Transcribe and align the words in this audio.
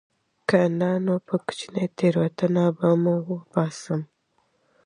که 0.49 0.59
نه 0.79 0.91
نو 1.05 1.15
په 1.27 1.35
کوچنۍ 1.45 1.85
تېروتنې 1.97 2.65
به 2.77 2.89
مو 3.01 3.15
وباسم 3.27 4.01